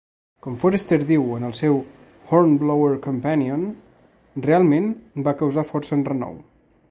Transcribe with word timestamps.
Com 0.43 0.53
Forester 0.61 0.97
diu 1.11 1.27
en 1.35 1.43
el 1.49 1.53
seu 1.57 1.77
"Hornblower 2.31 2.95
Companion","... 3.05 3.67
realment 4.49 4.91
va 5.29 5.37
causar 5.43 5.69
força 5.73 6.01
enrenou". 6.01 6.41